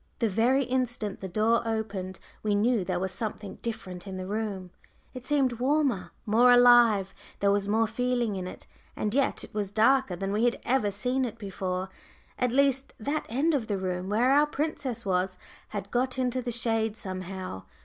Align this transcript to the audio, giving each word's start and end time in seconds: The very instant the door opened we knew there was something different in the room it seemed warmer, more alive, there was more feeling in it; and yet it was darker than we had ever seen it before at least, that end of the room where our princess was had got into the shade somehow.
The 0.17 0.29
very 0.29 0.63
instant 0.63 1.19
the 1.19 1.27
door 1.27 1.61
opened 1.63 2.17
we 2.41 2.55
knew 2.55 2.83
there 2.83 2.99
was 2.99 3.11
something 3.11 3.59
different 3.61 4.07
in 4.07 4.17
the 4.17 4.25
room 4.25 4.71
it 5.13 5.23
seemed 5.23 5.59
warmer, 5.59 6.09
more 6.25 6.51
alive, 6.51 7.13
there 7.39 7.51
was 7.51 7.67
more 7.67 7.85
feeling 7.85 8.35
in 8.35 8.47
it; 8.47 8.65
and 8.95 9.13
yet 9.13 9.43
it 9.43 9.53
was 9.53 9.69
darker 9.71 10.15
than 10.15 10.31
we 10.33 10.45
had 10.45 10.59
ever 10.65 10.89
seen 10.89 11.23
it 11.23 11.37
before 11.37 11.89
at 12.39 12.51
least, 12.51 12.93
that 12.99 13.27
end 13.29 13.53
of 13.53 13.67
the 13.67 13.77
room 13.77 14.09
where 14.09 14.31
our 14.31 14.47
princess 14.47 15.05
was 15.05 15.37
had 15.67 15.91
got 15.91 16.17
into 16.17 16.41
the 16.41 16.49
shade 16.49 16.97
somehow. 16.97 17.61